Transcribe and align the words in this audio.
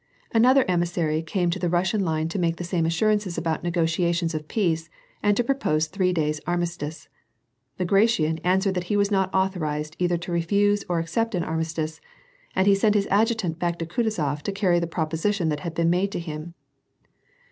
Another 0.33 0.65
emissary 0.67 1.21
came 1.21 1.51
to 1.51 1.59
the 1.59 1.69
Russian 1.69 2.03
line 2.03 2.27
to 2.29 2.39
make 2.39 2.55
the 2.55 2.63
same 2.63 2.87
assurances 2.87 3.37
about 3.37 3.61
negotiations 3.61 4.33
of 4.33 4.47
peace, 4.47 4.89
and 5.21 5.37
to 5.37 5.43
propose 5.43 5.85
three 5.85 6.11
days' 6.11 6.41
armistice. 6.47 7.07
Bagration 7.77 8.39
answered 8.39 8.73
that 8.73 8.85
he 8.85 8.97
was 8.97 9.11
not 9.11 9.31
authorized 9.31 9.95
either 9.99 10.17
to 10.17 10.31
refuse 10.31 10.83
or 10.89 10.97
accept 10.97 11.35
an 11.35 11.43
armistice, 11.43 12.01
and 12.55 12.65
he 12.65 12.73
sent 12.73 12.95
his 12.95 13.07
adjutant 13.11 13.59
back 13.59 13.77
to 13.77 13.85
Kutuzof, 13.85 14.41
to 14.41 14.51
carry 14.51 14.79
the 14.79 14.87
proposition 14.87 15.49
that 15.49 15.59
had 15.59 15.75
been 15.75 15.91
made 15.91 16.11
to 16.13 16.19
him. 16.19 16.55